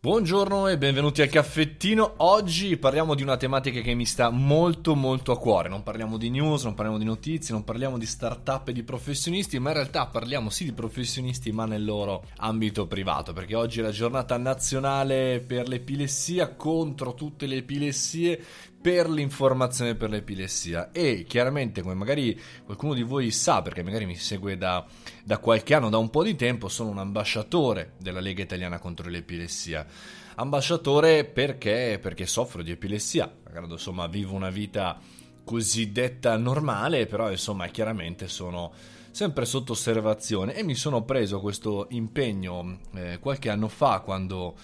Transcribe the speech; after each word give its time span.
Buongiorno 0.00 0.68
e 0.68 0.78
benvenuti 0.78 1.22
al 1.22 1.28
caffettino. 1.28 2.14
Oggi 2.18 2.76
parliamo 2.76 3.16
di 3.16 3.24
una 3.24 3.36
tematica 3.36 3.80
che 3.80 3.94
mi 3.94 4.06
sta 4.06 4.30
molto 4.30 4.94
molto 4.94 5.32
a 5.32 5.38
cuore. 5.40 5.68
Non 5.68 5.82
parliamo 5.82 6.16
di 6.16 6.30
news, 6.30 6.62
non 6.62 6.74
parliamo 6.74 7.00
di 7.00 7.04
notizie, 7.04 7.52
non 7.52 7.64
parliamo 7.64 7.98
di 7.98 8.06
start-up 8.06 8.68
e 8.68 8.72
di 8.72 8.84
professionisti, 8.84 9.58
ma 9.58 9.70
in 9.70 9.74
realtà 9.74 10.06
parliamo 10.06 10.50
sì 10.50 10.66
di 10.66 10.72
professionisti, 10.72 11.50
ma 11.50 11.64
nel 11.64 11.84
loro 11.84 12.26
ambito 12.36 12.86
privato, 12.86 13.32
perché 13.32 13.56
oggi 13.56 13.80
è 13.80 13.82
la 13.82 13.90
giornata 13.90 14.36
nazionale 14.36 15.42
per 15.44 15.66
l'epilessia 15.66 16.54
contro 16.54 17.14
tutte 17.14 17.46
le 17.46 17.56
epilessie 17.56 18.40
per 18.88 19.10
l'informazione 19.10 19.96
per 19.96 20.08
l'epilessia 20.08 20.92
e 20.92 21.26
chiaramente 21.28 21.82
come 21.82 21.92
magari 21.92 22.40
qualcuno 22.64 22.94
di 22.94 23.02
voi 23.02 23.30
sa 23.30 23.60
perché 23.60 23.82
magari 23.82 24.06
mi 24.06 24.14
segue 24.16 24.56
da, 24.56 24.82
da 25.22 25.36
qualche 25.36 25.74
anno, 25.74 25.90
da 25.90 25.98
un 25.98 26.08
po' 26.08 26.22
di 26.22 26.34
tempo, 26.34 26.68
sono 26.68 26.88
un 26.88 26.96
ambasciatore 26.96 27.92
della 27.98 28.20
Lega 28.20 28.42
Italiana 28.42 28.78
contro 28.78 29.10
l'epilessia. 29.10 29.86
Ambasciatore 30.36 31.26
perché? 31.26 31.98
Perché 32.00 32.24
soffro 32.24 32.62
di 32.62 32.70
epilessia, 32.70 33.30
insomma 33.68 34.06
vivo 34.06 34.32
una 34.32 34.48
vita 34.48 34.98
cosiddetta 35.44 36.38
normale, 36.38 37.04
però 37.04 37.30
insomma 37.30 37.66
chiaramente 37.66 38.26
sono 38.26 38.72
sempre 39.10 39.44
sotto 39.44 39.72
osservazione 39.72 40.54
e 40.54 40.62
mi 40.62 40.74
sono 40.74 41.02
preso 41.02 41.40
questo 41.40 41.88
impegno 41.90 42.78
eh, 42.94 43.18
qualche 43.18 43.50
anno 43.50 43.68
fa 43.68 44.00
quando 44.00 44.56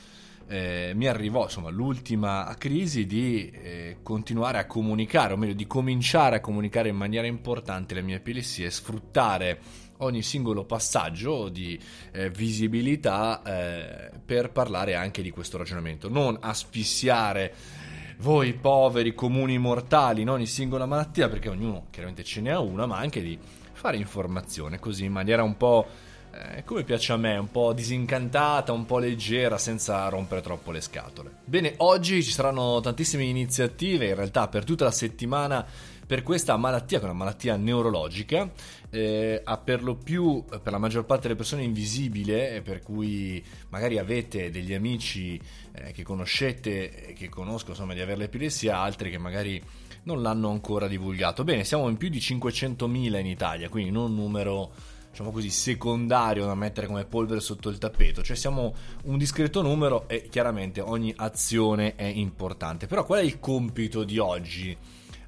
eh, 0.46 0.92
mi 0.94 1.06
arrivò 1.06 1.44
insomma, 1.44 1.70
l'ultima 1.70 2.54
crisi 2.58 3.06
di 3.06 3.50
eh, 3.50 3.96
continuare 4.02 4.58
a 4.58 4.66
comunicare, 4.66 5.32
o 5.32 5.36
meglio 5.36 5.54
di 5.54 5.66
cominciare 5.66 6.36
a 6.36 6.40
comunicare 6.40 6.88
in 6.88 6.96
maniera 6.96 7.26
importante 7.26 7.94
le 7.94 8.02
mie 8.02 8.16
epilessie 8.16 8.66
e 8.66 8.70
sfruttare 8.70 9.60
ogni 9.98 10.22
singolo 10.22 10.64
passaggio 10.64 11.48
di 11.48 11.78
eh, 12.12 12.30
visibilità 12.30 13.42
eh, 13.42 14.10
per 14.24 14.50
parlare 14.50 14.94
anche 14.94 15.22
di 15.22 15.30
questo 15.30 15.58
ragionamento, 15.58 16.08
non 16.08 16.36
asfissiare 16.40 17.54
voi 18.18 18.54
poveri 18.54 19.12
comuni 19.14 19.58
mortali 19.58 20.22
in 20.22 20.30
ogni 20.30 20.46
singola 20.46 20.86
malattia 20.86 21.28
perché 21.28 21.48
ognuno 21.48 21.86
chiaramente 21.90 22.22
ce 22.22 22.40
n'è 22.40 22.56
una, 22.56 22.86
ma 22.86 22.98
anche 22.98 23.20
di 23.20 23.38
fare 23.72 23.96
informazione 23.96 24.78
così 24.78 25.04
in 25.04 25.12
maniera 25.12 25.42
un 25.42 25.56
po' 25.56 25.86
eh, 26.34 26.64
come 26.64 26.82
piace 26.82 27.12
a 27.12 27.16
me, 27.16 27.36
un 27.36 27.50
po' 27.50 27.72
disincantata, 27.72 28.72
un 28.72 28.86
po' 28.86 28.98
leggera, 28.98 29.58
senza 29.58 30.08
rompere 30.08 30.40
troppo 30.40 30.70
le 30.70 30.80
scatole. 30.80 31.30
Bene, 31.44 31.74
oggi 31.78 32.22
ci 32.22 32.32
saranno 32.32 32.80
tantissime 32.80 33.24
iniziative, 33.24 34.08
in 34.08 34.14
realtà 34.14 34.48
per 34.48 34.64
tutta 34.64 34.84
la 34.84 34.90
settimana, 34.90 35.64
per 36.06 36.22
questa 36.22 36.56
malattia, 36.56 36.98
che 36.98 37.04
è 37.04 37.08
una 37.08 37.18
malattia 37.18 37.56
neurologica, 37.56 38.50
eh, 38.90 39.40
ha 39.42 39.56
per 39.58 39.82
lo 39.82 39.94
più, 39.94 40.44
per 40.44 40.72
la 40.72 40.78
maggior 40.78 41.04
parte 41.04 41.22
delle 41.22 41.36
persone, 41.36 41.62
invisibile, 41.62 42.60
per 42.62 42.82
cui 42.82 43.42
magari 43.70 43.98
avete 43.98 44.50
degli 44.50 44.74
amici 44.74 45.40
eh, 45.72 45.92
che 45.92 46.02
conoscete, 46.02 47.14
che 47.16 47.28
conoscono 47.28 47.72
insomma 47.72 47.94
di 47.94 48.00
avere 48.00 48.18
l'epilessia, 48.18 48.78
altri 48.78 49.10
che 49.10 49.18
magari 49.18 49.62
non 50.04 50.20
l'hanno 50.20 50.50
ancora 50.50 50.88
divulgato. 50.88 51.44
Bene, 51.44 51.64
siamo 51.64 51.88
in 51.88 51.96
più 51.96 52.08
di 52.08 52.18
500.000 52.18 53.18
in 53.18 53.26
Italia, 53.26 53.68
quindi 53.68 53.90
non 53.90 54.10
un 54.10 54.16
numero 54.16 54.72
diciamo 55.14 55.30
così, 55.30 55.48
secondario 55.48 56.44
da 56.44 56.56
mettere 56.56 56.88
come 56.88 57.04
polvere 57.04 57.38
sotto 57.38 57.68
il 57.68 57.78
tappeto, 57.78 58.22
cioè 58.24 58.34
siamo 58.34 58.74
un 59.04 59.16
discreto 59.16 59.62
numero 59.62 60.08
e 60.08 60.28
chiaramente 60.28 60.80
ogni 60.80 61.12
azione 61.16 61.94
è 61.94 62.02
importante. 62.02 62.88
Però 62.88 63.04
qual 63.04 63.20
è 63.20 63.22
il 63.22 63.38
compito 63.38 64.02
di 64.02 64.18
oggi? 64.18 64.76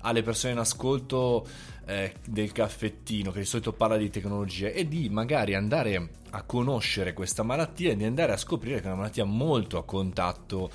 alle 0.01 0.23
persone 0.23 0.53
in 0.53 0.61
ascolto 0.61 1.45
eh, 1.85 2.15
del 2.29 2.53
caffettino 2.53 3.33
che 3.33 3.41
di 3.41 3.45
solito 3.45 3.73
parla 3.73 3.97
di 3.97 4.09
tecnologia 4.09 4.69
e 4.69 4.87
di 4.87 5.09
magari 5.09 5.55
andare 5.55 6.11
a 6.31 6.43
conoscere 6.45 7.13
questa 7.13 7.43
malattia 7.43 7.91
e 7.91 7.97
di 7.97 8.05
andare 8.05 8.31
a 8.31 8.37
scoprire 8.37 8.77
che 8.77 8.85
è 8.85 8.87
una 8.87 8.99
malattia 8.99 9.25
molto 9.25 9.79
a 9.79 9.85
contatto 9.85 10.71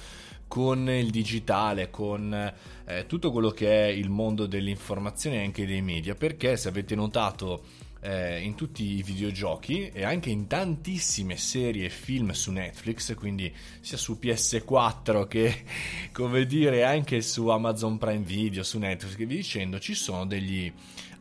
con 0.50 0.90
il 0.90 1.12
digitale, 1.12 1.90
con 1.90 2.34
eh, 2.34 3.06
tutto 3.08 3.31
quello 3.31 3.52
che 3.52 3.86
è 3.86 3.88
il 3.88 4.09
mondo 4.09 4.48
dell'informazione 4.48 5.38
e 5.38 5.46
anche 5.46 5.66
dei 5.66 5.81
media, 5.81 6.14
perché 6.14 6.58
se 6.58 6.68
avete 6.68 6.94
notato 6.94 7.63
eh, 8.01 8.41
in 8.41 8.56
tutti 8.56 8.97
i 8.97 9.03
videogiochi 9.03 9.89
e 9.89 10.03
anche 10.03 10.29
in 10.29 10.47
tantissime 10.47 11.38
serie 11.38 11.85
e 11.85 11.89
film 11.89 12.31
su 12.31 12.51
Netflix, 12.51 13.16
quindi 13.16 13.53
sia 13.79 13.97
su 13.97 14.17
PS4 14.19 15.28
che 15.28 15.63
come 16.12 16.45
dire 16.45 16.84
anche 16.84 17.22
su 17.22 17.47
Amazon 17.47 17.97
Prime 17.97 18.23
Video, 18.23 18.63
su 18.63 18.78
Netflix 18.79 19.19
e 19.19 19.25
via 19.25 19.38
dicendo, 19.38 19.79
ci 19.79 19.94
sono 19.94 20.25
degli 20.25 20.72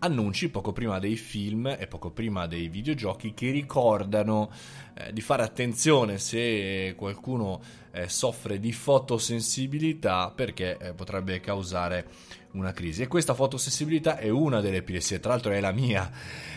annunci 0.00 0.48
poco 0.48 0.72
prima 0.72 0.98
dei 0.98 1.16
film 1.16 1.76
e 1.78 1.86
poco 1.86 2.10
prima 2.10 2.46
dei 2.46 2.68
videogiochi 2.68 3.34
che 3.34 3.50
ricordano 3.50 4.50
eh, 4.94 5.12
di 5.12 5.20
fare 5.20 5.42
attenzione 5.42 6.18
se 6.18 6.94
qualcuno 6.96 7.60
eh, 7.92 8.08
soffre 8.08 8.58
di 8.58 8.72
fotosensibilità 8.72 10.32
perché 10.34 10.78
eh, 10.78 10.92
potrebbe 10.94 11.40
causare 11.40 12.06
una 12.52 12.72
crisi. 12.72 13.02
E 13.02 13.06
questa 13.06 13.34
fotosensibilità 13.34 14.16
è 14.16 14.28
una 14.28 14.60
delle 14.60 14.78
epilessie, 14.78 15.20
tra 15.20 15.32
l'altro 15.32 15.52
è 15.52 15.60
la 15.60 15.72
mia, 15.72 16.10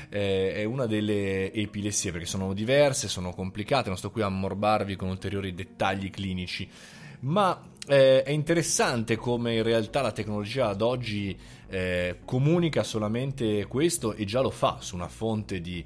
eh, 0.10 0.54
è 0.54 0.64
una 0.64 0.86
delle 0.86 1.52
epilessie 1.52 2.12
perché 2.12 2.26
sono 2.26 2.54
diverse, 2.54 3.08
sono 3.08 3.32
complicate, 3.34 3.90
non 3.90 3.98
sto 3.98 4.12
qui 4.12 4.22
a 4.22 4.28
ammorbarvi 4.28 4.96
con 4.96 5.10
ulteriori 5.10 5.54
dettagli 5.54 6.10
clinici, 6.10 6.68
ma 7.22 7.62
eh, 7.88 8.24
è 8.24 8.32
interessante 8.32 9.16
come 9.16 9.56
in 9.56 9.64
realtà 9.64 10.02
la 10.02 10.12
tecnologia 10.12 10.68
ad 10.68 10.82
oggi 10.82 11.38
eh, 11.68 12.20
comunica 12.26 12.84
solamente 12.84 13.66
questo 13.66 14.14
e 14.14 14.26
già 14.26 14.42
lo 14.42 14.52
fa 14.52 14.78
su 14.80 14.96
una 14.96 15.08
fonte 15.08 15.60
di 15.62 15.84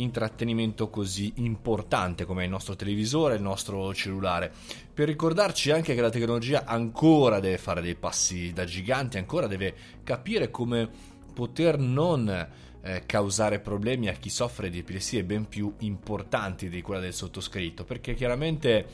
intrattenimento 0.00 0.88
così 0.88 1.32
importante 1.36 2.24
come 2.24 2.44
il 2.44 2.50
nostro 2.50 2.76
televisore, 2.76 3.36
il 3.36 3.42
nostro 3.42 3.92
cellulare, 3.94 4.52
per 4.92 5.08
ricordarci 5.08 5.70
anche 5.70 5.94
che 5.94 6.00
la 6.00 6.10
tecnologia 6.10 6.64
ancora 6.64 7.40
deve 7.40 7.58
fare 7.58 7.80
dei 7.80 7.94
passi 7.94 8.52
da 8.52 8.64
gigante, 8.64 9.18
ancora 9.18 9.46
deve 9.46 9.74
capire 10.04 10.50
come 10.50 10.88
poter 11.32 11.78
non 11.78 12.48
eh, 12.80 13.02
causare 13.06 13.60
problemi 13.60 14.08
a 14.08 14.12
chi 14.12 14.30
soffre 14.30 14.70
di 14.70 14.78
epilessie 14.78 15.24
ben 15.24 15.46
più 15.46 15.72
importanti 15.78 16.68
di 16.68 16.82
quella 16.82 17.00
del 17.00 17.12
sottoscritto, 17.14 17.84
perché 17.84 18.14
chiaramente 18.14 18.86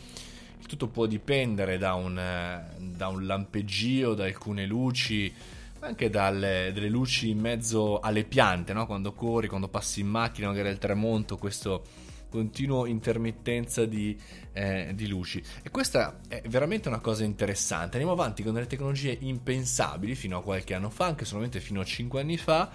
tutto 0.66 0.88
può 0.88 1.06
dipendere 1.06 1.78
da 1.78 1.94
un, 1.94 2.18
eh, 2.18 2.76
da 2.78 3.08
un 3.08 3.26
lampeggio, 3.26 4.14
da 4.14 4.24
alcune 4.24 4.66
luci, 4.66 5.32
anche 5.84 6.08
dalle 6.08 6.72
luci 6.88 7.30
in 7.30 7.38
mezzo 7.38 8.00
alle 8.00 8.24
piante, 8.24 8.72
no? 8.72 8.86
quando 8.86 9.12
corri, 9.12 9.48
quando 9.48 9.68
passi 9.68 10.00
in 10.00 10.08
macchina, 10.08 10.48
magari 10.48 10.68
al 10.68 10.78
tramonto, 10.78 11.36
questo 11.36 11.84
continuo 12.30 12.86
intermittenza 12.86 13.84
di, 13.84 14.18
eh, 14.52 14.90
di, 14.94 15.06
luci. 15.06 15.40
E 15.62 15.70
questa 15.70 16.18
è 16.26 16.42
veramente 16.48 16.88
una 16.88 16.98
cosa 16.98 17.22
interessante. 17.22 17.96
Andiamo 17.98 18.12
avanti 18.12 18.42
con 18.42 18.54
delle 18.54 18.66
tecnologie 18.66 19.16
impensabili 19.20 20.16
fino 20.16 20.38
a 20.38 20.42
qualche 20.42 20.74
anno 20.74 20.90
fa, 20.90 21.06
anche 21.06 21.24
solamente 21.24 21.60
fino 21.60 21.80
a 21.80 21.84
5 21.84 22.20
anni 22.20 22.36
fa, 22.36 22.70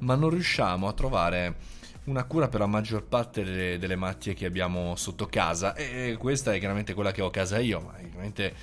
ma 0.00 0.14
non 0.14 0.28
riusciamo 0.28 0.86
a 0.86 0.92
trovare 0.92 1.56
una 2.04 2.24
cura 2.24 2.48
per 2.48 2.60
la 2.60 2.66
maggior 2.66 3.04
parte 3.04 3.44
delle, 3.44 3.78
delle 3.78 3.96
malattie 3.96 4.34
che 4.34 4.44
abbiamo 4.44 4.94
sotto 4.96 5.26
casa. 5.26 5.74
E 5.74 6.16
questa 6.18 6.52
è 6.52 6.58
chiaramente 6.58 6.92
quella 6.92 7.12
che 7.12 7.22
ho 7.22 7.28
a 7.28 7.30
casa 7.30 7.58
io, 7.58 7.80
ma 7.80 7.94
chiaramente 7.98 8.54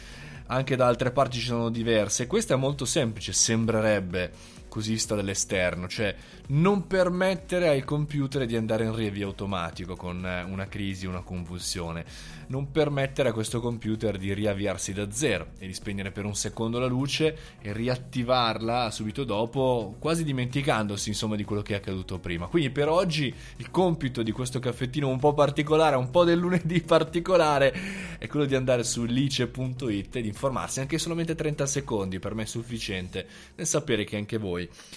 anche 0.47 0.75
da 0.75 0.87
altre 0.87 1.11
parti 1.11 1.39
ci 1.39 1.47
sono 1.47 1.69
diverse. 1.69 2.27
Questa 2.27 2.53
è 2.53 2.57
molto 2.57 2.85
semplice, 2.85 3.33
sembrerebbe 3.33 4.31
così 4.75 4.91
vista 4.91 5.15
dall'esterno, 5.15 5.87
cioè 5.87 6.13
non 6.47 6.85
permettere 6.85 7.69
al 7.69 7.85
computer 7.85 8.45
di 8.45 8.57
andare 8.57 8.83
in 8.83 8.93
riavvio 8.93 9.27
automatico 9.27 9.95
con 9.95 10.25
eh, 10.25 10.43
una 10.43 10.67
crisi, 10.67 11.05
una 11.05 11.21
convulsione, 11.21 12.03
non 12.47 12.71
permettere 12.71 13.29
a 13.29 13.31
questo 13.31 13.61
computer 13.61 14.17
di 14.17 14.33
riavviarsi 14.33 14.91
da 14.91 15.09
zero 15.11 15.51
e 15.59 15.67
di 15.67 15.73
spegnere 15.73 16.11
per 16.11 16.25
un 16.25 16.35
secondo 16.35 16.77
la 16.77 16.87
luce 16.87 17.37
e 17.61 17.71
riattivarla 17.71 18.91
subito 18.91 19.23
dopo, 19.23 19.95
quasi 19.97 20.25
dimenticandosi 20.25 21.07
insomma 21.07 21.37
di 21.37 21.45
quello 21.45 21.61
che 21.61 21.75
è 21.75 21.77
accaduto 21.77 22.19
prima. 22.19 22.47
Quindi 22.47 22.69
per 22.69 22.89
oggi 22.89 23.33
il 23.55 23.71
compito 23.71 24.23
di 24.23 24.31
questo 24.33 24.59
caffettino 24.59 25.07
un 25.07 25.19
po' 25.19 25.33
particolare, 25.33 25.95
un 25.95 26.09
po' 26.09 26.25
del 26.25 26.37
lunedì 26.37 26.81
particolare, 26.81 27.73
è 28.17 28.27
quello 28.27 28.45
di 28.45 28.55
andare 28.55 28.83
su 28.83 29.05
lice.it 29.05 30.17
e 30.17 30.21
di 30.21 30.27
informarsi 30.27 30.81
anche 30.81 30.97
solamente 30.97 31.33
30 31.33 31.65
secondi, 31.65 32.19
per 32.19 32.33
me 32.33 32.43
è 32.43 32.45
sufficiente 32.45 33.25
nel 33.55 33.65
sapere 33.65 34.03
che 34.03 34.17
anche 34.17 34.37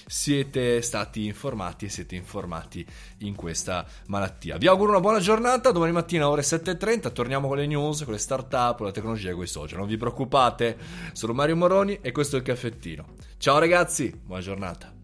siete 0.07 0.83
stati 0.83 1.25
informati 1.25 1.87
e 1.87 1.89
siete 1.89 2.15
informati 2.15 2.85
in 3.19 3.35
questa 3.35 3.87
malattia. 4.07 4.57
Vi 4.57 4.67
auguro 4.67 4.91
una 4.91 5.01
buona 5.01 5.21
giornata, 5.21 5.71
domani 5.71 5.93
mattina 5.93 6.29
ore 6.29 6.43
7.30 6.43 7.13
torniamo 7.13 7.49
con 7.49 7.57
le 7.57 7.67
news, 7.67 8.05
con 8.05 8.13
le 8.13 8.19
start-up, 8.19 8.77
con 8.77 8.87
la 8.87 8.93
tecnologia 8.93 9.31
e 9.31 9.35
con 9.35 9.43
i 9.43 9.47
social. 9.47 9.79
Non 9.79 9.89
vi 9.89 9.97
preoccupate, 9.97 10.77
sono 11.13 11.33
Mario 11.33 11.57
Moroni 11.57 11.99
e 12.01 12.13
questo 12.13 12.37
è 12.37 12.39
il 12.39 12.45
caffettino. 12.45 13.15
Ciao 13.39 13.59
ragazzi, 13.59 14.13
buona 14.25 14.43
giornata. 14.43 14.98